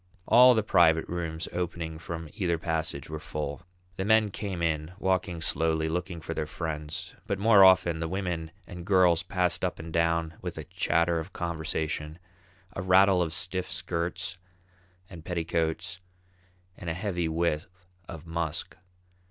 [0.27, 3.61] All the private rooms opening from either passage were full;
[3.97, 8.49] the men came in, walking slowly, looking for their friends; but more often, the women
[8.65, 12.17] and girls passed up and down with a chatter of conversation,
[12.75, 14.39] a rattle of stiff skirts
[15.07, 15.99] and petticoats,
[16.75, 17.67] and a heavy whiff
[18.09, 18.75] of musk.